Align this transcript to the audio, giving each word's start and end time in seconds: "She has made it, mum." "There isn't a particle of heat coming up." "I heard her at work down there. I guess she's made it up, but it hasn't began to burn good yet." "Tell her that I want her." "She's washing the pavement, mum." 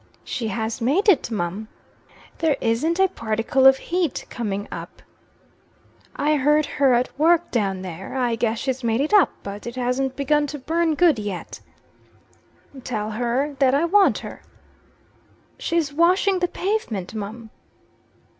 "She 0.23 0.47
has 0.47 0.81
made 0.81 1.07
it, 1.07 1.29
mum." 1.29 1.67
"There 2.39 2.57
isn't 2.59 2.99
a 2.99 3.07
particle 3.07 3.67
of 3.67 3.77
heat 3.77 4.25
coming 4.31 4.67
up." 4.71 5.03
"I 6.15 6.37
heard 6.37 6.65
her 6.65 6.95
at 6.95 7.19
work 7.19 7.51
down 7.51 7.83
there. 7.83 8.15
I 8.17 8.35
guess 8.35 8.57
she's 8.57 8.83
made 8.83 8.99
it 8.99 9.13
up, 9.13 9.29
but 9.43 9.67
it 9.67 9.75
hasn't 9.75 10.15
began 10.15 10.47
to 10.47 10.57
burn 10.57 10.95
good 10.95 11.19
yet." 11.19 11.59
"Tell 12.83 13.11
her 13.11 13.55
that 13.59 13.75
I 13.75 13.85
want 13.85 14.17
her." 14.17 14.41
"She's 15.59 15.93
washing 15.93 16.39
the 16.39 16.47
pavement, 16.47 17.13
mum." 17.13 17.51